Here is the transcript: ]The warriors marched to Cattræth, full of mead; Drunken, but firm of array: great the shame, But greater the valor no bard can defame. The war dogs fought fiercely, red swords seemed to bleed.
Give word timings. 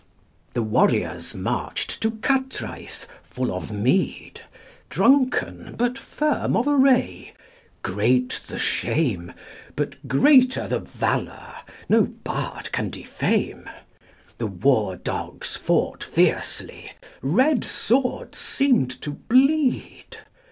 ]The 0.55 0.63
warriors 0.63 1.35
marched 1.35 2.01
to 2.01 2.09
Cattræth, 2.09 3.05
full 3.21 3.53
of 3.53 3.71
mead; 3.71 4.41
Drunken, 4.89 5.75
but 5.77 5.95
firm 5.95 6.55
of 6.57 6.67
array: 6.67 7.33
great 7.83 8.41
the 8.47 8.57
shame, 8.57 9.31
But 9.75 10.07
greater 10.07 10.67
the 10.67 10.79
valor 10.79 11.53
no 11.87 12.01
bard 12.23 12.71
can 12.71 12.89
defame. 12.89 13.69
The 14.39 14.47
war 14.47 14.95
dogs 14.95 15.55
fought 15.55 16.03
fiercely, 16.03 16.93
red 17.21 17.63
swords 17.63 18.39
seemed 18.39 18.99
to 19.03 19.11
bleed. 19.13 20.17